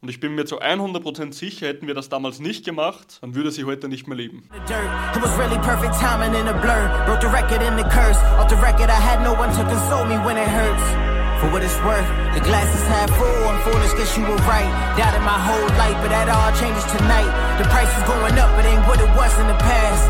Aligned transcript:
Und 0.00 0.08
ich 0.08 0.20
bin 0.20 0.36
mir 0.36 0.44
zu 0.44 0.60
100% 0.60 1.32
sicher, 1.32 1.66
hätten 1.66 1.88
wir 1.88 1.94
das 1.94 2.08
damals 2.08 2.38
nicht 2.38 2.64
gemacht, 2.64 3.18
dann 3.20 3.34
würde 3.34 3.50
sie 3.50 3.64
heute 3.64 3.88
nicht 3.88 4.06
mehr 4.06 4.16
leben. 4.16 4.48
For 11.40 11.46
what 11.52 11.62
it's 11.62 11.78
worth, 11.84 12.04
the 12.34 12.40
glass 12.40 12.66
is 12.74 12.82
half 12.88 13.10
full. 13.16 13.46
I'm 13.46 13.60
foolish, 13.62 13.94
guess 13.94 14.16
you 14.16 14.24
were 14.24 14.42
right. 14.50 14.66
Doubted 14.98 15.22
my 15.22 15.38
whole 15.38 15.68
life, 15.78 15.94
but 16.02 16.10
that 16.10 16.28
all 16.28 16.50
changes 16.58 16.84
tonight. 16.90 17.30
The 17.58 17.64
price 17.70 17.86
is 17.96 18.02
going 18.10 18.36
up, 18.36 18.58
it 18.58 18.66
ain't 18.66 18.84
what 18.88 18.98
it 18.98 19.06
was 19.14 19.30
in 19.38 19.46
the 19.46 19.54
past. 19.54 20.04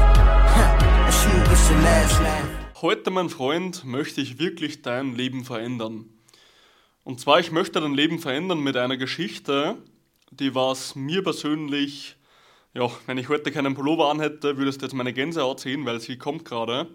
Huh, 0.56 1.10
she 1.12 1.28
gets 1.50 1.68
your 1.68 1.80
last 1.82 2.22
laugh. 2.22 2.48
Heute, 2.80 3.10
mein 3.10 3.28
Freund, 3.28 3.84
möchte 3.84 4.22
ich 4.22 4.38
wirklich 4.38 4.80
dein 4.80 5.16
Leben 5.16 5.44
verändern. 5.44 6.06
Und 7.08 7.18
zwar, 7.20 7.40
ich 7.40 7.52
möchte 7.52 7.80
dein 7.80 7.94
Leben 7.94 8.18
verändern 8.18 8.60
mit 8.60 8.76
einer 8.76 8.98
Geschichte, 8.98 9.78
die 10.30 10.54
was 10.54 10.94
mir 10.94 11.24
persönlich, 11.24 12.16
ja, 12.74 12.90
wenn 13.06 13.16
ich 13.16 13.30
heute 13.30 13.50
keinen 13.50 13.72
Pullover 13.72 14.10
anhätte, 14.10 14.58
würdest 14.58 14.82
du 14.82 14.84
jetzt 14.84 14.92
meine 14.92 15.14
Gänsehaut 15.14 15.58
sehen, 15.58 15.86
weil 15.86 16.00
sie 16.00 16.18
kommt 16.18 16.44
gerade 16.44 16.86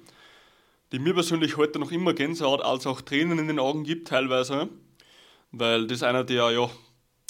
die 0.92 1.00
mir 1.00 1.16
persönlich 1.16 1.58
heute 1.58 1.80
noch 1.80 1.92
immer 1.92 2.14
Gänsehaut 2.14 2.62
als 2.62 2.86
auch 2.86 3.02
Tränen 3.02 3.40
in 3.40 3.48
den 3.48 3.58
Augen 3.58 3.86
gibt 3.86 4.10
teilweise, 4.10 4.70
weil 5.52 5.88
das 5.88 6.04
einer 6.04 6.24
der 6.24 6.52
ja, 6.52 6.70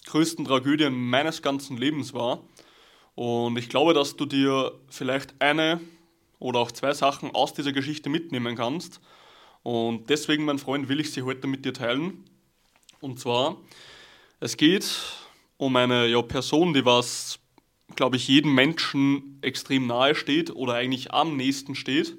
größten 0.07 0.43
Tragödien 0.43 0.93
meines 0.93 1.41
ganzen 1.41 1.77
Lebens 1.77 2.13
war. 2.13 2.43
Und 3.15 3.57
ich 3.57 3.69
glaube, 3.69 3.93
dass 3.93 4.17
du 4.17 4.25
dir 4.25 4.73
vielleicht 4.89 5.41
eine 5.41 5.79
oder 6.37 6.59
auch 6.59 6.73
zwei 6.73 6.93
Sachen 6.93 7.33
aus 7.33 7.53
dieser 7.53 7.71
Geschichte 7.71 8.09
mitnehmen 8.09 8.57
kannst. 8.57 8.99
Und 9.61 10.09
deswegen, 10.09 10.43
mein 10.43 10.59
Freund, 10.59 10.89
will 10.89 10.99
ich 10.99 11.13
sie 11.13 11.21
heute 11.21 11.47
mit 11.47 11.63
dir 11.63 11.73
teilen. 11.73 12.25
Und 13.03 13.19
zwar, 13.19 13.57
es 14.39 14.55
geht 14.55 14.85
um 15.57 15.75
eine 15.75 16.07
ja, 16.07 16.21
Person, 16.21 16.73
die 16.73 16.85
was, 16.85 17.37
glaube 17.97 18.15
ich, 18.15 18.29
jedem 18.29 18.55
Menschen 18.55 19.39
extrem 19.41 19.87
nahe 19.87 20.15
steht 20.15 20.55
oder 20.55 20.75
eigentlich 20.75 21.11
am 21.11 21.35
nächsten 21.35 21.75
steht 21.75 22.17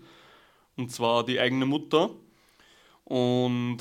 und 0.76 0.92
zwar 0.92 1.24
die 1.24 1.40
eigene 1.40 1.64
Mutter. 1.64 2.10
Und 3.04 3.78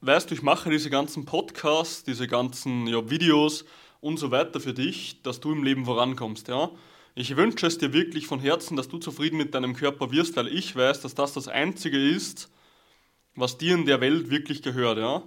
weißt 0.00 0.30
du, 0.30 0.34
ich 0.34 0.40
mache 0.40 0.70
diese 0.70 0.88
ganzen 0.88 1.26
Podcasts, 1.26 2.04
diese 2.04 2.26
ganzen 2.26 2.86
ja, 2.86 3.10
Videos 3.10 3.66
und 4.00 4.16
so 4.16 4.30
weiter 4.30 4.58
für 4.58 4.72
dich, 4.72 5.20
dass 5.22 5.40
du 5.40 5.52
im 5.52 5.62
Leben 5.62 5.84
vorankommst. 5.84 6.48
Ja? 6.48 6.70
Ich 7.14 7.36
wünsche 7.36 7.66
es 7.66 7.76
dir 7.76 7.92
wirklich 7.92 8.26
von 8.26 8.40
Herzen, 8.40 8.78
dass 8.78 8.88
du 8.88 8.96
zufrieden 8.96 9.36
mit 9.36 9.54
deinem 9.54 9.74
Körper 9.74 10.10
wirst, 10.10 10.36
weil 10.36 10.48
ich 10.48 10.74
weiß, 10.74 11.02
dass 11.02 11.14
das 11.14 11.34
das 11.34 11.48
Einzige 11.48 11.98
ist, 11.98 12.50
was 13.34 13.58
dir 13.58 13.74
in 13.74 13.84
der 13.84 14.00
Welt 14.00 14.30
wirklich 14.30 14.62
gehört. 14.62 14.96
Ja? 14.96 15.22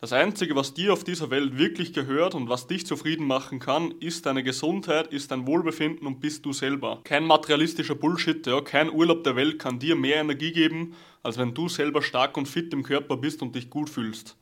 Das 0.00 0.14
Einzige, 0.14 0.56
was 0.56 0.72
dir 0.72 0.94
auf 0.94 1.04
dieser 1.04 1.28
Welt 1.28 1.58
wirklich 1.58 1.92
gehört 1.92 2.34
und 2.34 2.48
was 2.48 2.66
dich 2.66 2.86
zufrieden 2.86 3.26
machen 3.26 3.58
kann, 3.58 3.90
ist 4.00 4.24
deine 4.24 4.42
Gesundheit, 4.42 5.08
ist 5.08 5.30
dein 5.30 5.46
Wohlbefinden 5.46 6.06
und 6.06 6.20
bist 6.20 6.46
du 6.46 6.54
selber. 6.54 7.02
Kein 7.04 7.26
materialistischer 7.26 7.96
Bullshit, 7.96 8.46
ja, 8.46 8.62
kein 8.62 8.90
Urlaub 8.90 9.24
der 9.24 9.36
Welt 9.36 9.58
kann 9.58 9.78
dir 9.78 9.96
mehr 9.96 10.16
Energie 10.16 10.52
geben, 10.52 10.96
als 11.22 11.36
wenn 11.36 11.52
du 11.52 11.68
selber 11.68 12.00
stark 12.00 12.38
und 12.38 12.48
fit 12.48 12.72
im 12.72 12.82
Körper 12.82 13.18
bist 13.18 13.42
und 13.42 13.54
dich 13.54 13.68
gut 13.68 13.90
fühlst. 13.90 14.38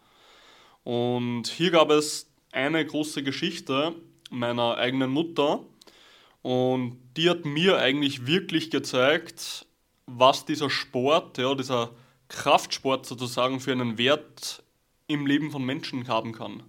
Und 0.84 1.48
hier 1.48 1.72
gab 1.72 1.90
es 1.90 2.30
eine 2.52 2.86
große 2.86 3.24
Geschichte 3.24 3.96
meiner 4.30 4.76
eigenen 4.76 5.10
Mutter 5.10 5.64
und 6.42 6.98
die 7.16 7.28
hat 7.28 7.44
mir 7.44 7.78
eigentlich 7.78 8.28
wirklich 8.28 8.70
gezeigt, 8.70 9.66
was 10.06 10.44
dieser 10.44 10.70
Sport, 10.70 11.36
ja, 11.38 11.52
dieser 11.56 11.90
Kraftsport 12.28 13.06
sozusagen 13.06 13.58
für 13.58 13.72
einen 13.72 13.98
Wert 13.98 14.62
im 15.08 15.26
Leben 15.26 15.50
von 15.50 15.64
Menschen 15.64 16.06
haben 16.06 16.32
kann. 16.32 16.62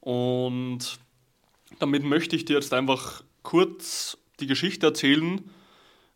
Und 0.00 0.98
damit 1.78 2.04
möchte 2.04 2.36
ich 2.36 2.44
dir 2.44 2.54
jetzt 2.54 2.72
einfach 2.72 3.22
kurz 3.42 4.18
die 4.40 4.46
Geschichte 4.46 4.86
erzählen, 4.86 5.50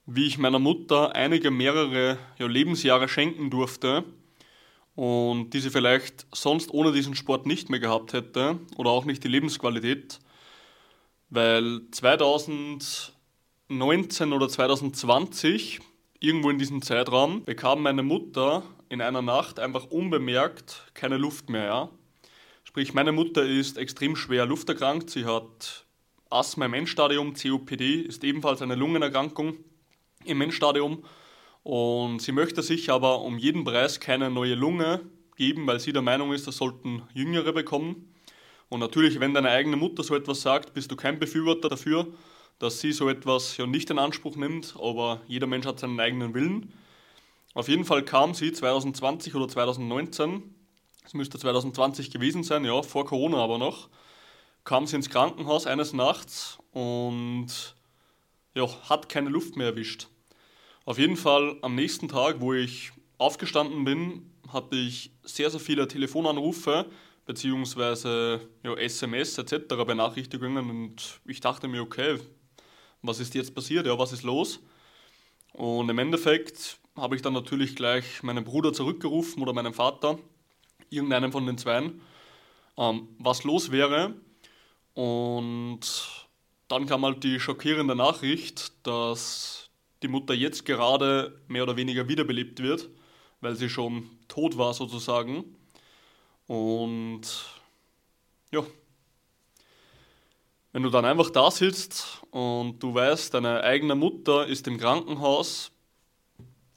wie 0.06 0.26
ich 0.26 0.38
meiner 0.38 0.58
Mutter 0.58 1.14
einige 1.14 1.50
mehrere 1.50 2.18
ja, 2.38 2.46
Lebensjahre 2.46 3.08
schenken 3.08 3.50
durfte 3.50 4.04
und 4.94 5.50
die 5.50 5.60
sie 5.60 5.70
vielleicht 5.70 6.26
sonst 6.32 6.72
ohne 6.72 6.92
diesen 6.92 7.14
Sport 7.14 7.46
nicht 7.46 7.70
mehr 7.70 7.80
gehabt 7.80 8.12
hätte 8.12 8.58
oder 8.76 8.90
auch 8.90 9.04
nicht 9.04 9.24
die 9.24 9.28
Lebensqualität, 9.28 10.18
weil 11.30 11.82
2019 11.90 14.32
oder 14.32 14.48
2020, 14.48 15.80
irgendwo 16.20 16.50
in 16.50 16.58
diesem 16.58 16.82
Zeitraum, 16.82 17.44
bekam 17.44 17.82
meine 17.82 18.02
Mutter 18.02 18.62
in 18.92 19.00
einer 19.00 19.22
Nacht 19.22 19.58
einfach 19.58 19.86
unbemerkt 19.86 20.90
keine 20.92 21.16
Luft 21.16 21.48
mehr. 21.48 21.64
Ja? 21.64 21.88
Sprich, 22.62 22.92
meine 22.92 23.10
Mutter 23.10 23.42
ist 23.42 23.78
extrem 23.78 24.16
schwer 24.16 24.44
lufterkrankt. 24.44 25.08
Sie 25.08 25.24
hat 25.24 25.86
Asthma 26.28 26.66
im 26.66 26.74
Endstadium, 26.74 27.32
COPD 27.32 28.02
ist 28.02 28.22
ebenfalls 28.22 28.60
eine 28.60 28.74
Lungenerkrankung 28.74 29.56
im 30.26 30.42
Endstadium. 30.42 31.04
Und 31.62 32.20
sie 32.20 32.32
möchte 32.32 32.62
sich 32.62 32.90
aber 32.90 33.22
um 33.22 33.38
jeden 33.38 33.64
Preis 33.64 33.98
keine 33.98 34.28
neue 34.28 34.56
Lunge 34.56 35.00
geben, 35.36 35.66
weil 35.66 35.80
sie 35.80 35.94
der 35.94 36.02
Meinung 36.02 36.34
ist, 36.34 36.46
das 36.46 36.58
sollten 36.58 37.02
Jüngere 37.14 37.54
bekommen. 37.54 38.12
Und 38.68 38.80
natürlich, 38.80 39.20
wenn 39.20 39.32
deine 39.32 39.48
eigene 39.48 39.76
Mutter 39.76 40.02
so 40.02 40.14
etwas 40.14 40.42
sagt, 40.42 40.74
bist 40.74 40.90
du 40.90 40.96
kein 40.96 41.18
Befürworter 41.18 41.70
dafür, 41.70 42.08
dass 42.58 42.80
sie 42.80 42.92
so 42.92 43.08
etwas 43.08 43.56
ja 43.56 43.66
nicht 43.66 43.88
in 43.88 43.98
Anspruch 43.98 44.36
nimmt, 44.36 44.74
aber 44.78 45.22
jeder 45.28 45.46
Mensch 45.46 45.64
hat 45.64 45.80
seinen 45.80 45.98
eigenen 45.98 46.34
Willen. 46.34 46.74
Auf 47.54 47.68
jeden 47.68 47.84
Fall 47.84 48.02
kam 48.02 48.34
sie 48.34 48.52
2020 48.52 49.34
oder 49.34 49.46
2019, 49.46 50.54
es 51.04 51.14
müsste 51.14 51.38
2020 51.38 52.10
gewesen 52.10 52.44
sein, 52.44 52.64
ja, 52.64 52.82
vor 52.82 53.04
Corona 53.04 53.38
aber 53.38 53.58
noch, 53.58 53.88
kam 54.64 54.86
sie 54.86 54.96
ins 54.96 55.10
Krankenhaus 55.10 55.66
eines 55.66 55.92
Nachts 55.92 56.58
und 56.72 57.74
ja, 58.54 58.66
hat 58.88 59.08
keine 59.08 59.28
Luft 59.28 59.56
mehr 59.56 59.68
erwischt. 59.68 60.08
Auf 60.84 60.98
jeden 60.98 61.16
Fall 61.16 61.58
am 61.62 61.74
nächsten 61.74 62.08
Tag, 62.08 62.40
wo 62.40 62.54
ich 62.54 62.92
aufgestanden 63.18 63.84
bin, 63.84 64.30
hatte 64.52 64.76
ich 64.76 65.12
sehr, 65.22 65.50
sehr 65.50 65.60
viele 65.60 65.86
Telefonanrufe 65.86 66.86
beziehungsweise 67.26 68.48
ja, 68.62 68.74
SMS 68.74 69.38
etc. 69.38 69.74
Benachrichtigungen 69.86 70.70
und 70.70 71.20
ich 71.26 71.40
dachte 71.40 71.68
mir, 71.68 71.82
okay, 71.82 72.18
was 73.02 73.20
ist 73.20 73.34
jetzt 73.34 73.54
passiert? 73.54 73.86
Ja, 73.86 73.98
was 73.98 74.12
ist 74.12 74.22
los? 74.22 74.60
Und 75.52 75.88
im 75.88 75.98
Endeffekt 75.98 76.78
habe 76.96 77.16
ich 77.16 77.22
dann 77.22 77.32
natürlich 77.32 77.76
gleich 77.76 78.22
meinen 78.22 78.44
Bruder 78.44 78.72
zurückgerufen 78.72 79.42
oder 79.42 79.52
meinen 79.52 79.72
Vater, 79.72 80.18
irgendeinen 80.90 81.32
von 81.32 81.46
den 81.46 81.58
Zweien, 81.58 82.02
ähm, 82.76 83.08
was 83.18 83.44
los 83.44 83.70
wäre. 83.70 84.14
Und 84.94 85.80
dann 86.68 86.86
kam 86.86 87.04
halt 87.04 87.24
die 87.24 87.40
schockierende 87.40 87.94
Nachricht, 87.94 88.72
dass 88.86 89.70
die 90.02 90.08
Mutter 90.08 90.34
jetzt 90.34 90.64
gerade 90.64 91.40
mehr 91.48 91.62
oder 91.62 91.76
weniger 91.76 92.08
wiederbelebt 92.08 92.62
wird, 92.62 92.88
weil 93.40 93.56
sie 93.56 93.68
schon 93.68 94.10
tot 94.28 94.58
war 94.58 94.74
sozusagen. 94.74 95.56
Und 96.46 97.22
ja, 98.50 98.62
wenn 100.72 100.82
du 100.82 100.90
dann 100.90 101.04
einfach 101.04 101.30
da 101.30 101.50
sitzt 101.50 102.22
und 102.30 102.82
du 102.82 102.94
weißt, 102.94 103.34
deine 103.34 103.62
eigene 103.62 103.94
Mutter 103.94 104.46
ist 104.46 104.66
im 104.66 104.78
Krankenhaus, 104.78 105.71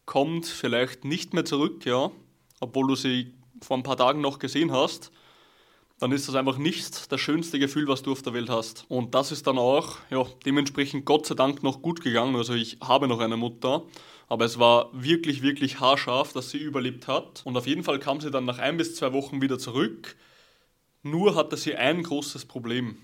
kommt 0.06 0.46
vielleicht 0.46 1.06
nicht 1.06 1.34
mehr 1.34 1.46
zurück, 1.46 1.86
ja, 1.86 2.12
obwohl 2.60 2.88
du 2.88 2.96
sie 2.96 3.34
vor 3.62 3.78
ein 3.78 3.84
paar 3.84 3.98
Tagen 3.98 4.22
noch 4.22 4.40
gesehen 4.40 4.72
hast, 4.72 5.12
dann 6.00 6.12
ist 6.12 6.28
das 6.28 6.36
einfach 6.36 6.58
nicht 6.58 7.12
das 7.12 7.22
schönste 7.22 7.58
Gefühl, 7.58 7.88
was 7.88 8.04
du 8.04 8.12
auf 8.12 8.22
der 8.22 8.34
Welt 8.34 8.50
hast. 8.50 8.86
Und 8.90 9.16
das 9.16 9.32
ist 9.32 9.48
dann 9.48 9.58
auch 9.58 9.98
ja, 10.10 10.26
dementsprechend 10.46 11.06
Gott 11.06 11.26
sei 11.26 11.36
Dank 11.36 11.64
noch 11.64 11.82
gut 11.82 12.02
gegangen. 12.02 12.36
Also 12.36 12.54
ich 12.54 12.78
habe 12.82 13.08
noch 13.08 13.20
eine 13.20 13.38
Mutter, 13.38 13.84
aber 14.28 14.44
es 14.46 14.60
war 14.60 14.90
wirklich, 14.92 15.42
wirklich 15.42 15.80
haarscharf, 15.80 16.34
dass 16.34 16.50
sie 16.50 16.58
überlebt 16.58 17.08
hat. 17.08 17.42
Und 17.46 17.56
auf 17.56 17.66
jeden 17.66 17.84
Fall 17.84 18.00
kam 18.00 18.20
sie 18.20 18.30
dann 18.30 18.46
nach 18.46 18.60
ein 18.60 18.76
bis 18.78 18.96
zwei 18.96 19.14
Wochen 19.14 19.42
wieder 19.42 19.58
zurück. 19.58 20.18
Nur 21.02 21.36
hatte 21.36 21.56
sie 21.56 21.76
ein 21.76 22.04
großes 22.04 22.46
Problem. 22.46 22.98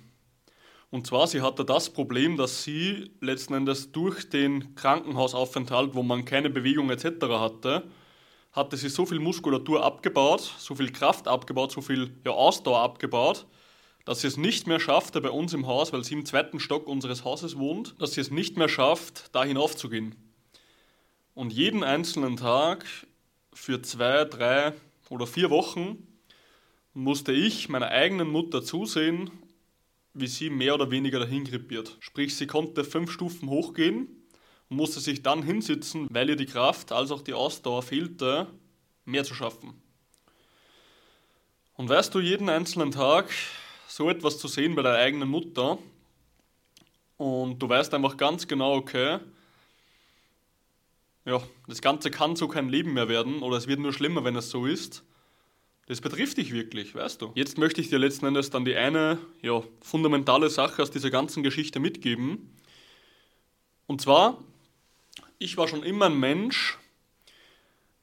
Und 0.91 1.07
zwar, 1.07 1.25
sie 1.25 1.41
hatte 1.41 1.63
das 1.63 1.89
Problem, 1.89 2.35
dass 2.35 2.63
sie 2.63 3.11
letzten 3.21 3.53
Endes 3.53 3.93
durch 3.93 4.29
den 4.29 4.75
Krankenhausaufenthalt, 4.75 5.95
wo 5.95 6.03
man 6.03 6.25
keine 6.25 6.49
Bewegung 6.49 6.89
etc. 6.89 7.05
hatte, 7.29 7.83
hatte 8.51 8.75
sie 8.75 8.89
so 8.89 9.05
viel 9.05 9.19
Muskulatur 9.19 9.85
abgebaut, 9.85 10.41
so 10.57 10.75
viel 10.75 10.91
Kraft 10.91 11.29
abgebaut, 11.29 11.71
so 11.71 11.79
viel 11.79 12.11
ja, 12.25 12.31
Ausdauer 12.31 12.81
abgebaut, 12.81 13.47
dass 14.03 14.19
sie 14.21 14.27
es 14.27 14.35
nicht 14.35 14.67
mehr 14.67 14.81
schaffte 14.81 15.21
bei 15.21 15.29
uns 15.29 15.53
im 15.53 15.65
Haus, 15.65 15.93
weil 15.93 16.03
sie 16.03 16.15
im 16.15 16.25
zweiten 16.25 16.59
Stock 16.59 16.87
unseres 16.87 17.23
Hauses 17.23 17.57
wohnt, 17.57 17.95
dass 18.01 18.11
sie 18.11 18.21
es 18.21 18.29
nicht 18.29 18.57
mehr 18.57 18.67
schafft, 18.67 19.33
da 19.33 19.45
hinaufzugehen. 19.45 20.15
Und 21.33 21.53
jeden 21.53 21.85
einzelnen 21.85 22.35
Tag 22.35 22.85
für 23.53 23.81
zwei, 23.81 24.25
drei 24.25 24.73
oder 25.09 25.25
vier 25.25 25.49
Wochen 25.49 26.05
musste 26.93 27.31
ich 27.31 27.69
meiner 27.69 27.87
eigenen 27.87 28.27
Mutter 28.29 28.61
zusehen, 28.61 29.31
wie 30.13 30.27
sie 30.27 30.49
mehr 30.49 30.75
oder 30.75 30.91
weniger 30.91 31.19
dahin 31.19 31.45
krepiert. 31.45 31.97
Sprich, 31.99 32.35
sie 32.35 32.47
konnte 32.47 32.83
fünf 32.83 33.11
Stufen 33.11 33.49
hochgehen 33.49 34.07
und 34.69 34.77
musste 34.77 34.99
sich 34.99 35.23
dann 35.23 35.43
hinsitzen, 35.43 36.07
weil 36.11 36.29
ihr 36.29 36.35
die 36.35 36.45
Kraft 36.45 36.91
als 36.91 37.11
auch 37.11 37.21
die 37.21 37.33
Ausdauer 37.33 37.83
fehlte, 37.83 38.47
mehr 39.05 39.23
zu 39.23 39.33
schaffen. 39.33 39.73
Und 41.75 41.89
weißt 41.89 42.13
du, 42.13 42.19
jeden 42.19 42.49
einzelnen 42.49 42.91
Tag 42.91 43.29
so 43.87 44.09
etwas 44.09 44.37
zu 44.37 44.47
sehen 44.47 44.75
bei 44.75 44.81
deiner 44.81 44.97
eigenen 44.97 45.29
Mutter 45.29 45.77
und 47.17 47.59
du 47.59 47.69
weißt 47.69 47.93
einfach 47.93 48.17
ganz 48.17 48.47
genau, 48.47 48.75
okay, 48.75 49.19
ja, 51.25 51.41
das 51.67 51.81
Ganze 51.81 52.09
kann 52.09 52.35
so 52.35 52.47
kein 52.47 52.69
Leben 52.69 52.93
mehr 52.93 53.09
werden 53.09 53.43
oder 53.43 53.57
es 53.57 53.67
wird 53.67 53.79
nur 53.79 53.93
schlimmer, 53.93 54.23
wenn 54.23 54.35
es 54.35 54.49
so 54.49 54.65
ist. 54.65 55.03
Das 55.91 55.99
betrifft 55.99 56.37
dich 56.37 56.53
wirklich, 56.53 56.95
weißt 56.95 57.21
du. 57.21 57.33
Jetzt 57.35 57.57
möchte 57.57 57.81
ich 57.81 57.89
dir 57.89 57.99
letzten 57.99 58.25
Endes 58.25 58.49
dann 58.49 58.63
die 58.63 58.77
eine 58.77 59.17
ja, 59.41 59.61
fundamentale 59.81 60.49
Sache 60.49 60.81
aus 60.81 60.89
dieser 60.89 61.09
ganzen 61.09 61.43
Geschichte 61.43 61.81
mitgeben. 61.81 62.55
Und 63.87 63.99
zwar, 63.99 64.41
ich 65.37 65.57
war 65.57 65.67
schon 65.67 65.83
immer 65.83 66.05
ein 66.05 66.17
Mensch, 66.17 66.77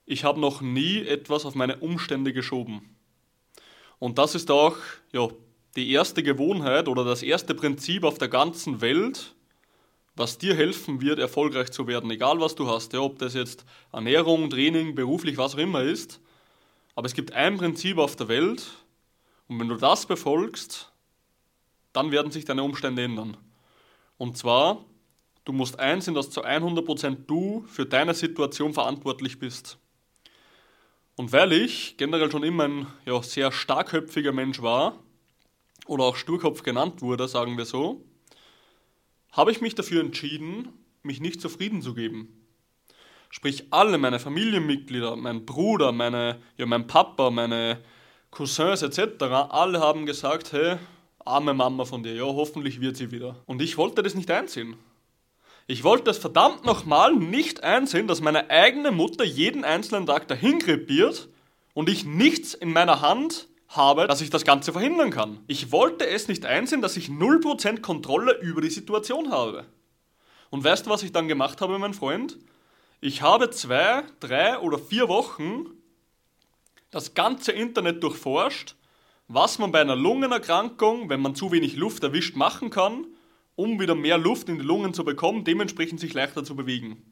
ich 0.05 0.23
habe 0.23 0.38
noch 0.38 0.61
nie 0.61 0.99
etwas 0.99 1.46
auf 1.46 1.55
meine 1.55 1.79
Umstände 1.79 2.35
geschoben. 2.35 2.94
Und 3.99 4.19
das 4.19 4.35
ist 4.35 4.50
auch 4.50 4.76
ja, 5.12 5.26
die 5.75 5.90
erste 5.90 6.23
Gewohnheit 6.23 6.88
oder 6.88 7.05
das 7.05 7.23
erste 7.23 7.55
Prinzip 7.55 8.05
auf 8.05 8.19
der 8.19 8.29
ganzen 8.29 8.82
Welt, 8.82 9.35
was 10.14 10.37
dir 10.37 10.55
helfen 10.55 11.00
wird, 11.00 11.19
erfolgreich 11.19 11.70
zu 11.70 11.87
werden, 11.87 12.11
egal 12.11 12.38
was 12.38 12.55
du 12.55 12.69
hast, 12.69 12.93
ja, 12.93 13.00
ob 13.00 13.19
das 13.19 13.32
jetzt 13.32 13.64
Ernährung, 13.93 14.50
Training, 14.50 14.94
beruflich, 14.94 15.38
was 15.38 15.55
auch 15.55 15.58
immer 15.58 15.82
ist. 15.85 16.20
Aber 16.99 17.06
es 17.06 17.15
gibt 17.15 17.33
ein 17.33 17.59
Prinzip 17.59 17.97
auf 17.97 18.17
der 18.17 18.27
Welt 18.27 18.73
und 19.47 19.61
wenn 19.61 19.69
du 19.69 19.77
das 19.77 20.06
befolgst, 20.06 20.91
dann 21.93 22.11
werden 22.11 22.33
sich 22.33 22.45
deine 22.45 22.65
Umstände 22.65 23.05
ändern. 23.05 23.37
Und 24.17 24.37
zwar, 24.37 24.85
du 25.45 25.53
musst 25.53 25.79
einsehen, 25.79 26.15
dass 26.15 26.29
zu 26.29 26.45
100% 26.45 27.19
du 27.29 27.65
für 27.69 27.87
deine 27.87 28.15
Situation 28.15 28.75
verantwortlich 28.75 29.39
bist. 29.39 29.79
Und 31.15 31.31
weil 31.31 31.53
ich 31.53 31.97
generell 31.99 32.33
schon 32.33 32.43
immer 32.43 32.65
ein 32.65 32.87
ja, 33.06 33.23
sehr 33.23 33.53
starkköpfiger 33.53 34.33
Mensch 34.33 34.61
war, 34.61 34.99
oder 35.87 36.03
auch 36.03 36.17
Sturkopf 36.17 36.65
genannt 36.65 37.00
wurde, 37.00 37.29
sagen 37.29 37.56
wir 37.56 37.65
so, 37.65 38.05
habe 39.31 39.53
ich 39.53 39.61
mich 39.61 39.77
dafür 39.77 40.00
entschieden, 40.00 40.73
mich 41.05 41.21
nicht 41.21 41.41
zufrieden 41.41 41.81
zu 41.81 41.95
geben. 41.95 42.38
Sprich, 43.31 43.67
alle 43.71 43.99
meine 43.99 44.19
Familienmitglieder, 44.19 45.17
mein 45.17 45.45
Bruder, 45.45 45.93
meine, 45.93 46.41
ja, 46.57 46.67
mein 46.67 46.87
Papa, 46.87 47.31
meine 47.31 47.79
Cousins 48.31 48.83
etc., 48.83 49.23
alle 49.51 49.81
haben 49.81 50.07
gesagt, 50.07 50.53
hey, 50.53 50.77
arme 51.25 51.55
Mama 51.55 51.85
von 51.85 52.03
dir, 52.03 52.15
ja, 52.15 52.25
hoffentlich 52.25 52.81
wird 52.81 52.97
sie 52.97 53.11
wieder. 53.11 53.37
Und 53.47 53.61
ich 53.61 53.77
wollte 53.77 54.03
das 54.03 54.15
nicht 54.15 54.31
einsehen. 54.31 54.77
Ich 55.67 55.85
wollte 55.85 56.11
es 56.11 56.17
verdammt 56.17 56.65
nochmal 56.65 57.15
nicht 57.15 57.63
einsehen, 57.63 58.07
dass 58.07 58.23
meine 58.23 58.49
eigene 58.49 58.91
Mutter 58.91 59.25
jeden 59.25 59.65
einzelnen 59.65 60.07
Tag 60.07 60.27
dahin 60.27 60.59
krepiert 60.61 61.29
und 61.75 61.91
ich 61.91 62.07
nichts 62.07 62.55
in 62.55 62.73
meiner 62.73 63.03
Hand 63.03 63.49
habe, 63.69 64.07
dass 64.07 64.23
ich 64.23 64.31
das 64.31 64.45
Ganze 64.45 64.73
verhindern 64.73 65.11
kann. 65.11 65.41
Ich 65.47 65.71
wollte 65.71 66.07
es 66.07 66.27
nicht 66.27 66.47
einsehen, 66.47 66.81
dass 66.81 66.97
ich 66.97 67.09
0% 67.09 67.83
Kontrolle 67.83 68.39
über 68.41 68.63
die 68.63 68.71
Situation 68.71 69.31
habe. 69.31 69.67
Und 70.49 70.65
weißt 70.65 70.87
du, 70.87 70.91
was 70.91 71.03
ich 71.03 71.13
dann 71.13 71.29
gemacht 71.29 71.61
habe, 71.61 71.79
mein 71.79 71.93
Freund? 71.93 72.39
Ich 73.00 73.23
habe 73.23 73.50
zwei, 73.50 74.03
drei 74.21 74.59
oder 74.59 74.79
vier 74.79 75.09
Wochen 75.09 75.67
das 76.91 77.15
ganze 77.15 77.53
Internet 77.53 78.03
durchforscht, 78.03 78.75
was 79.29 79.59
man 79.59 79.73
bei 79.73 79.81
einer 79.81 79.97
Lungenerkrankung, 79.97 81.09
wenn 81.09 81.21
man 81.21 81.35
zu 81.35 81.53
wenig 81.53 81.77
Luft 81.77 82.03
erwischt, 82.03 82.35
machen 82.35 82.71
kann 82.71 83.06
um 83.59 83.81
wieder 83.81 83.97
mehr 83.97 84.19
Luft 84.19 84.49
in 84.49 84.61
die 84.61 84.65
Lungen 84.65 84.95
zu 84.95 85.05
bekommen, 85.05 85.43
dementsprechend 85.43 85.99
sich 85.99 86.15
leichter 86.15 86.45
zu 86.45 86.55
bewegen. 86.55 87.03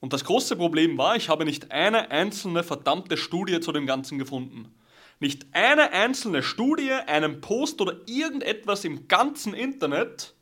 Und 0.00 0.14
das 0.14 0.24
große 0.24 0.56
Problem 0.56 0.96
war, 0.96 1.14
ich 1.14 1.28
habe 1.28 1.44
nicht 1.44 1.72
eine 1.72 2.10
einzelne 2.10 2.64
verdammte 2.64 3.18
Studie 3.18 3.60
zu 3.60 3.70
dem 3.70 3.86
Ganzen 3.86 4.18
gefunden. 4.18 4.74
Nicht 5.18 5.48
eine 5.52 5.92
einzelne 5.92 6.42
Studie, 6.42 6.90
einen 6.90 7.42
Post 7.42 7.82
oder 7.82 8.00
irgendetwas 8.06 8.86
im 8.86 9.08
ganzen 9.08 9.52
Internet, 9.52 10.34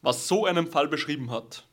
was 0.00 0.26
so 0.26 0.46
einen 0.46 0.68
Fall 0.68 0.88
beschrieben 0.88 1.30
hat. 1.30 1.67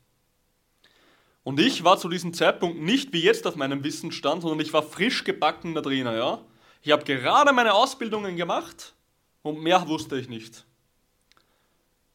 Und 1.46 1.60
ich 1.60 1.84
war 1.84 2.00
zu 2.00 2.10
diesem 2.10 2.34
Zeitpunkt 2.34 2.82
nicht 2.82 3.14
wie 3.14 3.22
jetzt 3.22 3.46
auf 3.46 3.56
meinem 3.56 3.84
Wissensstand, 3.84 4.42
sondern 4.42 4.60
ich 4.62 4.74
war 4.74 4.82
frisch 4.82 5.24
gebackener 5.24 5.84
Trainer, 5.84 6.18
ja. 6.18 6.42
Ich 6.82 6.92
habe 6.92 7.04
gerade 7.04 7.54
meine 7.54 7.76
Ausbildungen 7.76 8.36
gemacht 8.36 8.96
und 9.44 9.62
mehr 9.62 9.88
wusste 9.88 10.18
ich 10.18 10.28
nicht. 10.28 10.66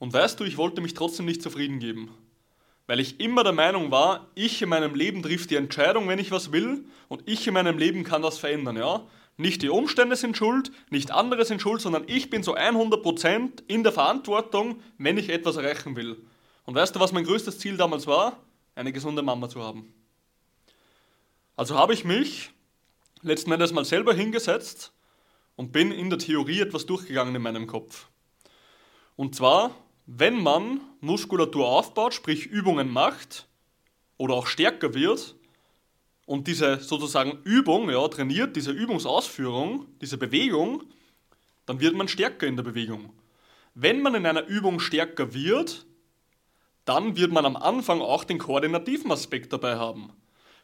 Und 0.01 0.13
weißt 0.13 0.41
du, 0.41 0.45
ich 0.45 0.57
wollte 0.59 0.81
mich 0.81 0.95
trotzdem 0.95 1.27
nicht 1.27 1.43
zufrieden 1.43 1.79
geben. 1.79 2.13
Weil 2.89 2.99
ich 2.99 3.21
immer 3.21 3.45
der 3.45 3.53
Meinung 3.53 3.93
war, 3.93 4.27
ich 4.35 4.63
in 4.63 4.69
meinem 4.69 4.97
Leben 4.97 5.23
trifft 5.23 5.51
die 5.51 5.57
Entscheidung, 5.57 6.09
wenn 6.09 6.19
ich 6.19 6.33
was 6.33 6.51
will, 6.51 6.85
und 7.07 7.23
ich 7.27 7.47
in 7.47 7.55
meinem 7.55 7.79
Leben 7.79 8.03
kann 8.03 8.23
das 8.23 8.39
verändern, 8.39 8.77
ja? 8.77 9.07
Nicht 9.37 9.63
die 9.63 9.69
Umstände 9.69 10.17
sind 10.17 10.37
schuld, 10.37 10.73
nicht 10.91 11.13
andere 11.13 11.45
sind 11.45 11.63
schuld, 11.63 11.81
sondern 11.81 12.03
ich 12.09 12.31
bin 12.31 12.43
so 12.43 12.57
100% 12.57 13.63
in 13.69 13.85
der 13.85 13.93
Verantwortung, 13.93 14.83
wenn 14.99 15.19
ich 15.19 15.29
etwas 15.29 15.57
erreichen 15.57 15.95
will. 15.95 16.17
Und 16.65 16.75
weißt 16.75 16.97
du, 16.97 17.01
was 17.01 17.13
mein 17.13 17.25
größtes 17.25 17.61
Ziel 17.61 17.77
damals 17.77 18.09
war? 18.09 18.37
Eine 18.75 18.93
gesunde 18.93 19.23
Mama 19.23 19.49
zu 19.49 19.63
haben. 19.63 19.93
Also 21.57 21.77
habe 21.77 21.93
ich 21.95 22.05
mich 22.05 22.51
letzten 23.23 23.53
Endes 23.53 23.73
mal 23.73 23.85
selber 23.85 24.15
hingesetzt 24.15 24.93
und 25.57 25.73
bin 25.73 25.93
in 25.93 26.11
der 26.11 26.19
Theorie 26.19 26.61
etwas 26.61 26.87
durchgegangen 26.87 27.35
in 27.35 27.43
meinem 27.43 27.67
Kopf. 27.67 28.09
Und 29.17 29.35
zwar 29.35 29.75
wenn 30.13 30.43
man 30.43 30.81
Muskulatur 31.01 31.69
aufbaut, 31.69 32.15
sprich 32.15 32.47
Übungen 32.47 32.91
macht 32.91 33.47
oder 34.17 34.35
auch 34.35 34.49
stärker 34.49 34.93
wird 34.93 35.37
und 36.27 36.49
diese 36.49 36.81
sozusagen 36.81 37.39
Übung 37.45 37.89
ja, 37.91 38.09
trainiert, 38.09 38.57
diese 38.57 38.73
Übungsausführung, 38.73 39.87
diese 40.01 40.19
Bewegung, 40.19 40.83
dann 41.65 41.79
wird 41.79 41.95
man 41.95 42.09
stärker 42.09 42.49
in 42.49 42.57
der 42.57 42.65
Bewegung. 42.65 43.13
Wenn 43.75 44.03
man 44.03 44.17
in 44.17 44.27
einer 44.27 44.47
Übung 44.47 44.81
stärker 44.81 45.33
wird, 45.33 45.87
dann 46.91 47.17
wird 47.17 47.31
man 47.31 47.47
am 47.47 47.55
Anfang 47.55 48.01
auch 48.01 48.25
den 48.25 48.39
koordinativen 48.39 49.13
Aspekt 49.13 49.53
dabei 49.53 49.77
haben. 49.77 50.13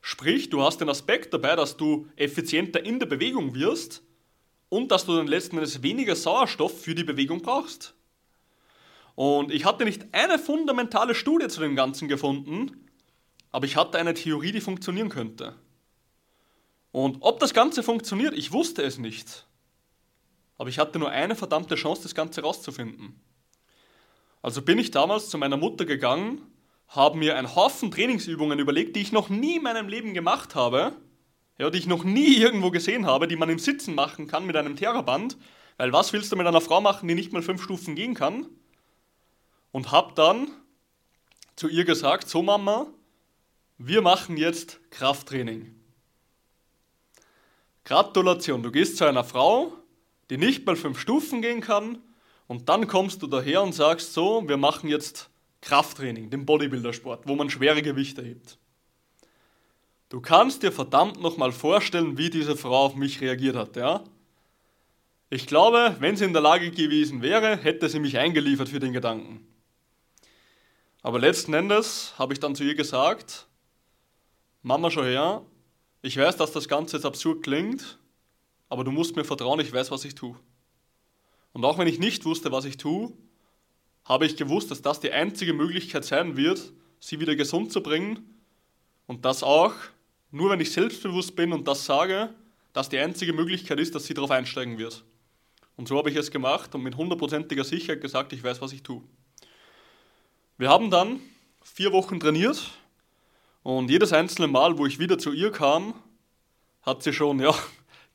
Sprich, 0.02 0.50
du 0.50 0.61
hast 0.61 0.81
den 0.81 0.88
Aspekt 0.88 1.32
dabei, 1.32 1.55
dass 1.55 1.76
du 1.76 2.08
effizienter 2.17 2.84
in 2.84 2.99
der 2.99 3.06
Bewegung 3.06 3.55
wirst 3.55 4.02
und 4.69 4.90
dass 4.90 5.06
du 5.06 5.14
dann 5.14 5.28
letzten 5.28 5.56
Endes 5.56 5.84
weniger 5.84 6.17
Sauerstoff 6.17 6.82
für 6.82 6.96
die 6.96 7.05
Bewegung 7.05 7.43
brauchst. 7.43 7.94
Und 9.14 9.52
ich 9.52 9.64
hatte 9.64 9.84
nicht 9.84 10.06
eine 10.11 10.40
fundamentale 10.40 11.14
Studie 11.14 11.46
zu 11.46 11.61
dem 11.61 11.76
Ganzen 11.76 12.08
gefunden, 12.08 12.88
aber 13.52 13.67
ich 13.67 13.76
hatte 13.76 13.96
eine 13.96 14.14
Theorie, 14.14 14.50
die 14.50 14.61
funktionieren 14.61 15.11
könnte. 15.11 15.55
Und 16.90 17.19
ob 17.20 17.38
das 17.38 17.55
Ganze 17.55 17.84
funktioniert, 17.84 18.34
ich 18.34 18.50
wusste 18.50 18.82
es 18.82 18.99
nicht. 18.99 19.46
Aber 20.58 20.70
ich 20.70 20.81
hatte 20.81 20.99
nur 20.99 21.11
eine 21.11 21.37
verdammte 21.37 21.76
Chance, 21.76 22.02
das 22.02 22.17
Ganze 22.17 22.43
rauszufinden. 22.43 23.20
Also 24.46 24.62
bin 24.62 24.78
ich 24.78 24.93
damals 24.93 25.29
zu 25.29 25.38
meiner 25.38 25.56
Mutter 25.56 25.84
gegangen, 25.86 26.41
habe 26.86 27.19
mir 27.19 27.36
einen 27.36 27.56
Haufen 27.56 27.91
Trainingsübungen 27.91 28.60
überlegt, 28.60 28.94
die 28.94 29.00
ich 29.00 29.10
noch 29.10 29.29
nie 29.29 29.56
in 29.56 29.65
meinem 29.65 29.88
Leben 29.88 30.15
gemacht 30.15 30.55
habe, 30.55 30.93
ja, 31.58 31.69
die 31.69 31.79
ich 31.79 31.88
noch 31.88 32.05
nie 32.05 32.36
irgendwo 32.36 32.70
gesehen 32.70 33.06
habe, 33.06 33.26
die 33.26 33.34
man 33.34 33.50
im 33.50 33.58
Sitzen 33.58 33.96
machen 33.96 34.29
kann 34.29 34.46
mit 34.46 34.55
einem 34.55 34.76
Theraband, 34.76 35.36
weil 35.79 35.93
was 35.93 36.12
willst 36.12 36.31
du 36.31 36.36
mit 36.36 36.46
einer 36.46 36.60
Frau 36.60 36.81
machen, 36.81 37.08
die 37.08 37.17
nicht 37.17 37.32
mal 37.32 37.43
fünf 37.43 37.60
Stufen 37.60 37.96
gehen 37.96 38.15
kann? 38.15 38.46
und 39.72 39.91
habe 39.91 40.12
dann 40.15 40.48
zu 41.56 41.67
ihr 41.67 41.84
gesagt, 41.84 42.29
so 42.29 42.41
Mama, 42.41 42.86
wir 43.79 44.00
machen 44.00 44.36
jetzt 44.36 44.79
Krafttraining. 44.93 45.74
Gratulation, 47.84 48.62
du 48.62 48.70
gehst 48.70 48.96
zu 48.96 49.06
einer 49.06 49.24
Frau, 49.24 49.72
die 50.31 50.38
nicht 50.38 50.65
mal 50.67 50.76
fünf 50.76 51.00
Stufen 51.00 51.43
gehen 51.43 51.62
kann 51.62 51.98
und 52.46 52.69
dann 52.69 52.86
kommst 52.86 53.22
du 53.22 53.26
daher 53.26 53.62
und 53.62 53.72
sagst 53.72 54.12
so, 54.12 54.46
wir 54.46 54.56
machen 54.56 54.88
jetzt 54.88 55.31
Krafttraining, 55.60 56.31
den 56.31 56.46
Bodybuildersport, 56.46 57.26
wo 57.26 57.34
man 57.34 57.50
schwere 57.50 57.82
Gewichte 57.82 58.22
hebt. 58.22 58.58
Du 60.08 60.20
kannst 60.20 60.62
dir 60.62 60.70
verdammt 60.70 61.20
nochmal 61.20 61.50
vorstellen, 61.50 62.17
wie 62.17 62.31
diese 62.31 62.56
Frau 62.56 62.84
auf 62.84 62.94
mich 62.94 63.20
reagiert 63.20 63.56
hat, 63.56 63.74
ja? 63.76 64.05
Ich 65.29 65.48
glaube, 65.48 65.96
wenn 65.98 66.17
sie 66.17 66.24
in 66.24 66.32
der 66.32 66.43
Lage 66.43 66.70
gewesen 66.70 67.20
wäre, 67.20 67.56
hätte 67.56 67.88
sie 67.88 67.98
mich 67.98 68.17
eingeliefert 68.17 68.69
für 68.69 68.79
den 68.79 68.93
Gedanken. 68.93 69.44
Aber 71.03 71.19
letzten 71.19 71.53
Endes 71.53 72.15
habe 72.17 72.32
ich 72.32 72.38
dann 72.38 72.55
zu 72.55 72.62
ihr 72.62 72.76
gesagt, 72.76 73.48
Mama, 74.62 74.91
schau 74.91 75.03
her, 75.03 75.43
ich 76.03 76.17
weiß, 76.17 76.36
dass 76.36 76.53
das 76.53 76.69
Ganze 76.69 76.96
jetzt 76.96 77.06
absurd 77.06 77.43
klingt, 77.43 77.98
aber 78.69 78.84
du 78.84 78.93
musst 78.93 79.17
mir 79.17 79.24
vertrauen, 79.24 79.58
ich 79.58 79.72
weiß, 79.72 79.91
was 79.91 80.05
ich 80.05 80.15
tue. 80.15 80.36
Und 81.56 81.65
auch 81.65 81.79
wenn 81.79 81.89
ich 81.89 81.98
nicht 81.98 82.27
wusste, 82.27 82.53
was 82.53 82.67
ich 82.67 82.77
tue, 82.77 83.15
habe 84.05 84.27
ich 84.27 84.36
gewusst, 84.36 84.70
dass 84.70 84.82
das 84.82 85.01
die 85.01 85.10
einzige 85.10 85.55
Möglichkeit 85.55 86.05
sein 86.05 86.36
wird, 86.36 86.70
sie 87.01 87.19
wieder 87.19 87.34
gesund 87.34 87.72
zu 87.72 87.82
bringen 87.82 88.39
und 89.06 89.25
das 89.25 89.43
auch, 89.43 89.72
nur 90.31 90.51
wenn 90.51 90.60
ich 90.60 90.70
selbstbewusst 90.70 91.34
bin 91.34 91.55
und 91.55 91.67
das 91.67 91.86
sage, 91.86 92.29
dass 92.75 92.91
die 92.91 92.98
einzige 92.98 93.32
Möglichkeit 93.32 93.81
ist, 93.81 93.94
dass 93.94 94.05
sie 94.05 94.13
darauf 94.13 94.32
einsteigen 94.32 94.77
wird. 94.77 95.03
Und 95.79 95.89
so 95.89 95.96
habe 95.96 96.10
ich 96.10 96.17
es 96.17 96.31
gemacht 96.31 96.75
und 96.75 96.82
mit 96.82 96.94
hundertprozentiger 96.94 97.65
Sicherheit 97.65 98.03
gesagt, 98.03 98.34
ich 98.34 98.44
weiß, 98.44 98.60
was 98.60 98.75
ich 98.75 98.82
tue. 98.82 99.03
Wir 100.58 100.69
haben 100.69 100.91
dann 100.91 101.20
vier 101.63 101.91
Wochen 101.91 102.20
trainiert 102.20 102.70
und 103.63 103.91
jedes 103.91 104.13
einzelne 104.13 104.48
Mal, 104.48 104.77
wo 104.77 104.84
ich 104.84 104.98
wieder 104.98 105.19
zu 105.19 105.32
ihr 105.32 105.51
kam, 105.53 105.94
hat 106.82 107.03
sie 107.03 107.15
schon 107.15 107.41
ja, 107.41 107.55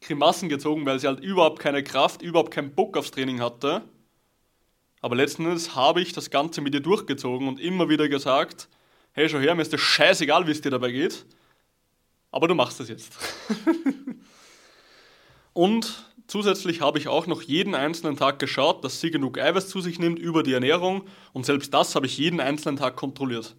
Grimassen 0.01 0.49
gezogen, 0.49 0.85
weil 0.85 0.99
sie 0.99 1.07
halt 1.07 1.19
überhaupt 1.19 1.59
keine 1.59 1.83
Kraft, 1.83 2.21
überhaupt 2.21 2.51
keinen 2.51 2.73
Bock 2.73 2.97
aufs 2.97 3.11
Training 3.11 3.39
hatte. 3.39 3.83
Aber 4.99 5.15
letzten 5.15 5.45
Endes 5.45 5.75
habe 5.75 6.01
ich 6.01 6.13
das 6.13 6.29
Ganze 6.29 6.61
mit 6.61 6.73
ihr 6.73 6.79
durchgezogen 6.79 7.47
und 7.47 7.59
immer 7.59 7.89
wieder 7.89 8.07
gesagt, 8.09 8.67
hey, 9.13 9.29
schau 9.29 9.39
her, 9.39 9.55
mir 9.55 9.61
ist 9.61 9.73
das 9.73 9.81
scheißegal, 9.81 10.47
wie 10.47 10.51
es 10.51 10.61
dir 10.61 10.69
dabei 10.69 10.91
geht, 10.91 11.25
aber 12.31 12.47
du 12.47 12.55
machst 12.55 12.79
es 12.79 12.89
jetzt. 12.89 13.13
und 15.53 16.05
zusätzlich 16.27 16.81
habe 16.81 16.99
ich 16.99 17.07
auch 17.07 17.27
noch 17.27 17.41
jeden 17.41 17.75
einzelnen 17.75 18.15
Tag 18.15 18.39
geschaut, 18.39 18.83
dass 18.83 19.01
sie 19.01 19.11
genug 19.11 19.39
Eiweiß 19.39 19.69
zu 19.69 19.81
sich 19.81 19.99
nimmt 19.99 20.19
über 20.19 20.43
die 20.43 20.53
Ernährung 20.53 21.03
und 21.33 21.45
selbst 21.45 21.73
das 21.73 21.95
habe 21.95 22.05
ich 22.05 22.17
jeden 22.17 22.39
einzelnen 22.39 22.77
Tag 22.77 22.95
kontrolliert. 22.95 23.55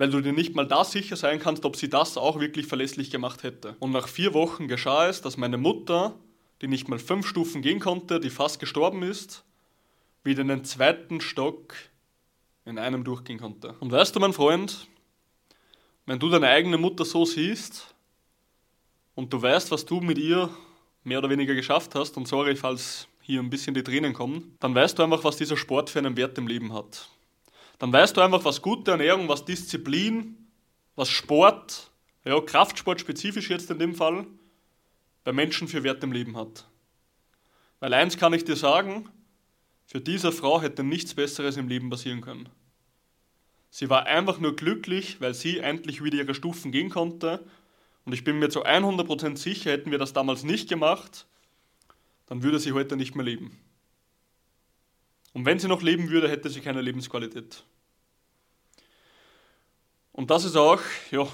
Weil 0.00 0.08
du 0.08 0.22
dir 0.22 0.32
nicht 0.32 0.54
mal 0.54 0.66
da 0.66 0.82
sicher 0.82 1.14
sein 1.14 1.40
kannst, 1.40 1.66
ob 1.66 1.76
sie 1.76 1.90
das 1.90 2.16
auch 2.16 2.40
wirklich 2.40 2.66
verlässlich 2.66 3.10
gemacht 3.10 3.42
hätte. 3.42 3.76
Und 3.80 3.90
nach 3.90 4.08
vier 4.08 4.32
Wochen 4.32 4.66
geschah 4.66 5.08
es, 5.08 5.20
dass 5.20 5.36
meine 5.36 5.58
Mutter, 5.58 6.14
die 6.62 6.68
nicht 6.68 6.88
mal 6.88 6.98
fünf 6.98 7.26
Stufen 7.26 7.60
gehen 7.60 7.80
konnte, 7.80 8.18
die 8.18 8.30
fast 8.30 8.60
gestorben 8.60 9.02
ist, 9.02 9.44
wieder 10.24 10.40
in 10.40 10.48
den 10.48 10.64
zweiten 10.64 11.20
Stock 11.20 11.74
in 12.64 12.78
einem 12.78 13.04
durchgehen 13.04 13.38
konnte. 13.38 13.74
Und 13.80 13.92
weißt 13.92 14.16
du, 14.16 14.20
mein 14.20 14.32
Freund, 14.32 14.86
wenn 16.06 16.18
du 16.18 16.30
deine 16.30 16.48
eigene 16.48 16.78
Mutter 16.78 17.04
so 17.04 17.26
siehst 17.26 17.94
und 19.14 19.30
du 19.34 19.42
weißt, 19.42 19.70
was 19.70 19.84
du 19.84 20.00
mit 20.00 20.16
ihr 20.16 20.48
mehr 21.04 21.18
oder 21.18 21.28
weniger 21.28 21.54
geschafft 21.54 21.94
hast, 21.94 22.16
und 22.16 22.26
sorry, 22.26 22.56
falls 22.56 23.06
hier 23.20 23.38
ein 23.38 23.50
bisschen 23.50 23.74
die 23.74 23.84
Tränen 23.84 24.14
kommen, 24.14 24.56
dann 24.60 24.74
weißt 24.74 24.98
du 24.98 25.02
einfach, 25.02 25.24
was 25.24 25.36
dieser 25.36 25.58
Sport 25.58 25.90
für 25.90 25.98
einen 25.98 26.16
Wert 26.16 26.38
im 26.38 26.46
Leben 26.46 26.72
hat. 26.72 27.10
Dann 27.80 27.92
weißt 27.94 28.16
du 28.16 28.20
einfach, 28.20 28.44
was 28.44 28.60
gute 28.60 28.90
Ernährung, 28.90 29.26
was 29.28 29.46
Disziplin, 29.46 30.36
was 30.96 31.08
Sport, 31.08 31.90
ja, 32.24 32.38
Kraftsport 32.38 33.00
spezifisch 33.00 33.48
jetzt 33.48 33.70
in 33.70 33.78
dem 33.78 33.94
Fall, 33.94 34.26
bei 35.24 35.32
Menschen 35.32 35.66
für 35.66 35.82
Wert 35.82 36.04
im 36.04 36.12
Leben 36.12 36.36
hat. 36.36 36.68
Weil 37.80 37.94
eins 37.94 38.18
kann 38.18 38.34
ich 38.34 38.44
dir 38.44 38.56
sagen, 38.56 39.08
für 39.86 40.02
diese 40.02 40.30
Frau 40.30 40.60
hätte 40.60 40.84
nichts 40.84 41.14
Besseres 41.14 41.56
im 41.56 41.68
Leben 41.68 41.88
passieren 41.88 42.20
können. 42.20 42.50
Sie 43.70 43.88
war 43.88 44.04
einfach 44.04 44.38
nur 44.38 44.56
glücklich, 44.56 45.22
weil 45.22 45.32
sie 45.32 45.58
endlich 45.58 46.04
wieder 46.04 46.18
ihre 46.18 46.34
Stufen 46.34 46.72
gehen 46.72 46.90
konnte. 46.90 47.46
Und 48.04 48.12
ich 48.12 48.24
bin 48.24 48.38
mir 48.38 48.50
zu 48.50 48.66
100% 48.66 49.38
sicher, 49.38 49.70
hätten 49.70 49.90
wir 49.90 49.98
das 49.98 50.12
damals 50.12 50.42
nicht 50.42 50.68
gemacht, 50.68 51.26
dann 52.26 52.42
würde 52.42 52.58
sie 52.58 52.72
heute 52.72 52.98
nicht 52.98 53.14
mehr 53.14 53.24
leben. 53.24 53.58
Und 55.32 55.46
wenn 55.46 55.58
sie 55.58 55.68
noch 55.68 55.82
leben 55.82 56.10
würde, 56.10 56.28
hätte 56.28 56.50
sie 56.50 56.60
keine 56.60 56.80
Lebensqualität. 56.80 57.64
Und 60.12 60.30
das 60.30 60.44
ist 60.44 60.56
auch 60.56 60.80
ja, 61.10 61.26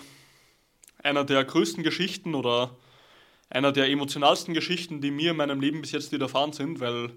einer 1.03 1.25
der 1.25 1.45
größten 1.45 1.83
Geschichten 1.83 2.35
oder 2.35 2.77
einer 3.49 3.73
der 3.73 3.89
emotionalsten 3.89 4.55
Geschichten, 4.55 5.01
die 5.01 5.11
mir 5.11 5.31
in 5.31 5.37
meinem 5.37 5.61
Leben 5.61 5.81
bis 5.81 5.93
jetzt 5.93 6.13
widerfahren 6.13 6.53
sind, 6.53 6.81
weil 6.81 7.11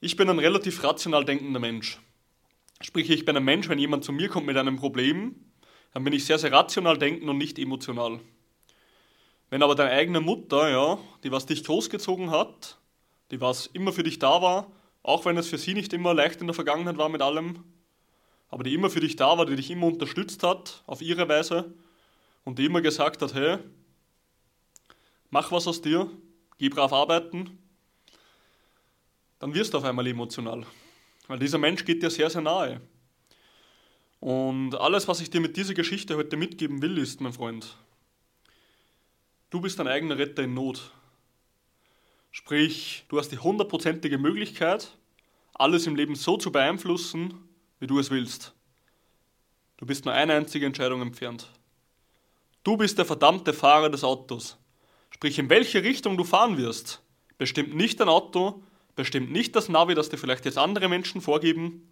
ich 0.00 0.16
bin 0.16 0.28
ein 0.28 0.38
relativ 0.38 0.82
rational 0.82 1.24
denkender 1.24 1.60
Mensch. 1.60 1.98
Sprich, 2.80 3.10
ich 3.10 3.24
bin 3.24 3.36
ein 3.36 3.44
Mensch, 3.44 3.68
wenn 3.68 3.78
jemand 3.78 4.04
zu 4.04 4.12
mir 4.12 4.28
kommt 4.28 4.46
mit 4.46 4.56
einem 4.56 4.76
Problem, 4.76 5.34
dann 5.92 6.04
bin 6.04 6.12
ich 6.12 6.26
sehr, 6.26 6.38
sehr 6.38 6.52
rational 6.52 6.98
denken 6.98 7.28
und 7.28 7.38
nicht 7.38 7.58
emotional. 7.58 8.20
Wenn 9.48 9.62
aber 9.62 9.74
deine 9.74 9.92
eigene 9.92 10.20
Mutter, 10.20 10.68
ja, 10.68 10.98
die 11.24 11.32
was 11.32 11.46
dich 11.46 11.64
großgezogen 11.64 12.30
hat, 12.30 12.78
die 13.30 13.40
was 13.40 13.66
immer 13.66 13.92
für 13.92 14.02
dich 14.02 14.18
da 14.18 14.42
war, 14.42 14.70
auch 15.06 15.24
wenn 15.24 15.36
es 15.36 15.46
für 15.46 15.56
sie 15.56 15.72
nicht 15.72 15.92
immer 15.92 16.14
leicht 16.14 16.40
in 16.40 16.48
der 16.48 16.54
Vergangenheit 16.54 16.98
war 16.98 17.08
mit 17.08 17.22
allem, 17.22 17.62
aber 18.48 18.64
die 18.64 18.74
immer 18.74 18.90
für 18.90 18.98
dich 18.98 19.14
da 19.14 19.38
war, 19.38 19.46
die 19.46 19.54
dich 19.54 19.70
immer 19.70 19.86
unterstützt 19.86 20.42
hat, 20.42 20.82
auf 20.86 21.00
ihre 21.00 21.28
Weise, 21.28 21.72
und 22.42 22.58
die 22.58 22.64
immer 22.64 22.80
gesagt 22.80 23.22
hat, 23.22 23.32
hey, 23.32 23.58
mach 25.30 25.52
was 25.52 25.68
aus 25.68 25.80
dir, 25.80 26.10
geh 26.58 26.68
brav 26.68 26.92
arbeiten, 26.92 27.56
dann 29.38 29.54
wirst 29.54 29.74
du 29.74 29.78
auf 29.78 29.84
einmal 29.84 30.08
emotional. 30.08 30.66
Weil 31.28 31.38
dieser 31.38 31.58
Mensch 31.58 31.84
geht 31.84 32.02
dir 32.02 32.10
sehr, 32.10 32.28
sehr 32.28 32.40
nahe. 32.40 32.80
Und 34.18 34.74
alles, 34.74 35.06
was 35.06 35.20
ich 35.20 35.30
dir 35.30 35.40
mit 35.40 35.56
dieser 35.56 35.74
Geschichte 35.74 36.16
heute 36.16 36.36
mitgeben 36.36 36.82
will, 36.82 36.98
ist, 36.98 37.20
mein 37.20 37.32
Freund, 37.32 37.76
du 39.50 39.60
bist 39.60 39.78
dein 39.78 39.86
eigener 39.86 40.18
Retter 40.18 40.42
in 40.42 40.54
Not. 40.54 40.90
Sprich, 42.36 43.06
du 43.08 43.18
hast 43.18 43.32
die 43.32 43.38
hundertprozentige 43.38 44.18
Möglichkeit, 44.18 44.92
alles 45.54 45.86
im 45.86 45.96
Leben 45.96 46.14
so 46.14 46.36
zu 46.36 46.52
beeinflussen, 46.52 47.32
wie 47.80 47.86
du 47.86 47.98
es 47.98 48.10
willst. 48.10 48.52
Du 49.78 49.86
bist 49.86 50.04
nur 50.04 50.12
eine 50.12 50.34
einzige 50.34 50.66
Entscheidung 50.66 51.00
entfernt. 51.00 51.48
Du 52.62 52.76
bist 52.76 52.98
der 52.98 53.06
verdammte 53.06 53.54
Fahrer 53.54 53.88
des 53.88 54.04
Autos. 54.04 54.58
Sprich, 55.08 55.38
in 55.38 55.48
welche 55.48 55.82
Richtung 55.82 56.18
du 56.18 56.24
fahren 56.24 56.58
wirst, 56.58 57.00
bestimmt 57.38 57.74
nicht 57.74 58.00
dein 58.00 58.10
Auto, 58.10 58.62
bestimmt 58.96 59.32
nicht 59.32 59.56
das 59.56 59.70
Navi, 59.70 59.94
das 59.94 60.10
dir 60.10 60.18
vielleicht 60.18 60.44
jetzt 60.44 60.58
andere 60.58 60.90
Menschen 60.90 61.22
vorgeben, 61.22 61.90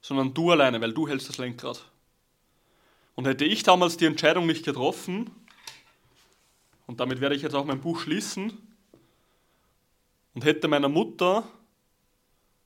sondern 0.00 0.32
du 0.32 0.52
alleine, 0.52 0.80
weil 0.80 0.94
du 0.94 1.06
hältst 1.06 1.28
das 1.28 1.36
Lenkrad. 1.36 1.84
Und 3.14 3.26
hätte 3.26 3.44
ich 3.44 3.62
damals 3.62 3.98
die 3.98 4.06
Entscheidung 4.06 4.46
nicht 4.46 4.64
getroffen, 4.64 5.30
und 6.86 6.98
damit 6.98 7.20
werde 7.20 7.34
ich 7.34 7.42
jetzt 7.42 7.54
auch 7.54 7.66
mein 7.66 7.82
Buch 7.82 8.00
schließen, 8.00 8.71
und 10.34 10.44
hätte 10.44 10.68
meiner 10.68 10.88
Mutter 10.88 11.44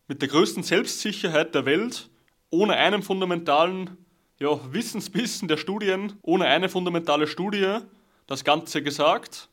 mit 0.09 0.23
der 0.23 0.29
größten 0.29 0.63
Selbstsicherheit 0.63 1.55
der 1.55 1.67
Welt, 1.67 2.11
ohne 2.51 2.77
einen 2.77 3.03
fundamentalen 3.03 3.97
ja, 4.39 4.61
Wissensbissen 4.73 5.49
der 5.49 5.57
Studien, 5.57 6.15
ohne 6.23 6.47
eine 6.47 6.69
fundamentale 6.69 7.27
Studie 7.27 7.79
das 8.27 8.45
Ganze 8.45 8.83
gesagt, 8.83 9.49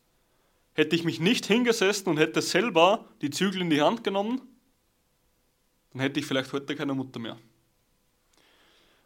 Hätte 0.75 0.95
ich 0.95 1.03
mich 1.03 1.19
nicht 1.19 1.45
hingesessen 1.45 2.09
und 2.09 2.17
hätte 2.17 2.41
selber 2.41 3.05
die 3.21 3.29
Zügel 3.29 3.61
in 3.61 3.69
die 3.69 3.81
Hand 3.81 4.03
genommen, 4.03 4.41
dann 5.91 6.01
hätte 6.01 6.19
ich 6.19 6.25
vielleicht 6.25 6.51
heute 6.51 6.75
keine 6.75 6.95
Mutter 6.95 7.19
mehr. 7.19 7.37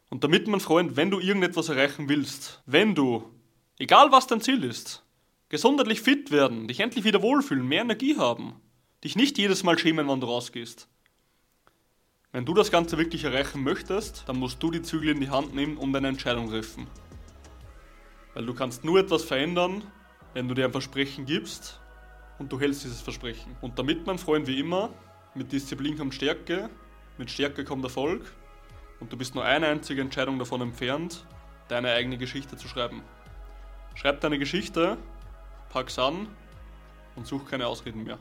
Und 0.09 0.23
damit, 0.23 0.47
mein 0.47 0.61
Freund, 0.61 0.95
wenn 0.95 1.11
du 1.11 1.19
irgendetwas 1.19 1.67
erreichen 1.67 2.07
willst, 2.07 2.61
wenn 2.65 2.95
du, 2.95 3.29
egal 3.77 4.13
was 4.13 4.27
dein 4.27 4.39
Ziel 4.39 4.63
ist, 4.63 5.03
gesundheitlich 5.49 5.99
fit 5.99 6.31
werden, 6.31 6.69
dich 6.69 6.79
endlich 6.79 7.03
wieder 7.03 7.21
wohlfühlen, 7.21 7.67
mehr 7.67 7.81
Energie 7.81 8.15
haben, 8.17 8.61
dich 9.07 9.15
nicht 9.15 9.37
jedes 9.37 9.63
Mal 9.63 9.79
schämen, 9.79 10.09
wenn 10.09 10.19
du 10.19 10.27
rausgehst. 10.27 10.89
Wenn 12.33 12.43
du 12.43 12.53
das 12.53 12.71
Ganze 12.71 12.97
wirklich 12.97 13.23
erreichen 13.23 13.63
möchtest, 13.63 14.27
dann 14.27 14.37
musst 14.37 14.61
du 14.61 14.69
die 14.69 14.81
Zügel 14.81 15.11
in 15.11 15.21
die 15.21 15.29
Hand 15.29 15.55
nehmen 15.55 15.77
und 15.77 15.95
eine 15.95 16.09
Entscheidung 16.09 16.49
treffen. 16.49 16.87
Weil 18.33 18.45
du 18.45 18.53
kannst 18.53 18.83
nur 18.83 18.99
etwas 18.99 19.23
verändern, 19.23 19.81
wenn 20.33 20.49
du 20.49 20.53
dir 20.53 20.65
ein 20.65 20.73
Versprechen 20.73 21.25
gibst 21.25 21.79
und 22.37 22.51
du 22.51 22.59
hältst 22.59 22.83
dieses 22.83 22.99
Versprechen. 22.99 23.55
Und 23.61 23.79
damit, 23.79 24.05
mein 24.05 24.17
Freund, 24.17 24.45
wie 24.45 24.59
immer, 24.59 24.89
mit 25.35 25.53
Disziplin 25.53 25.97
kommt 25.97 26.13
Stärke, 26.13 26.69
mit 27.17 27.31
Stärke 27.31 27.63
kommt 27.63 27.85
Erfolg 27.85 28.33
und 28.99 29.13
du 29.13 29.15
bist 29.15 29.35
nur 29.35 29.45
eine 29.45 29.67
einzige 29.67 30.01
Entscheidung 30.01 30.37
davon 30.37 30.59
entfernt, 30.59 31.25
deine 31.69 31.93
eigene 31.93 32.17
Geschichte 32.17 32.57
zu 32.57 32.67
schreiben. 32.67 33.01
Schreib 33.95 34.19
deine 34.19 34.37
Geschichte, 34.37 34.97
pack's 35.69 35.97
an 35.97 36.27
und 37.15 37.25
such 37.25 37.45
keine 37.49 37.67
Ausreden 37.67 38.03
mehr. 38.03 38.15